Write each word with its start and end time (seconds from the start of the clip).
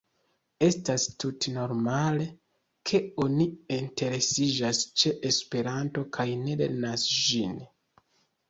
Estas 0.67 1.03
tute 1.23 1.51
normale, 1.57 2.25
ke 2.91 3.01
oni 3.25 3.47
ne 3.51 3.77
interesiĝas 3.83 4.81
ĉe 5.03 5.15
Esperanto 5.33 6.05
kaj 6.19 6.27
ne 6.47 6.57
lernas 6.65 7.05
ĝin. 7.21 7.55